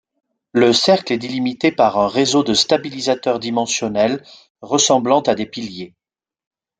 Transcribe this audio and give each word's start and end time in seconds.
Le 0.53 0.73
cercle 0.73 1.13
est 1.13 1.19
délimité 1.19 1.71
par 1.71 1.99
un 1.99 2.07
réseau 2.07 2.41
de 2.43 2.55
stabilisateur 2.55 3.37
dimensionnel, 3.39 4.25
ressemblant 4.63 5.21
à 5.21 5.35
des 5.35 5.45
piliers. 5.45 5.93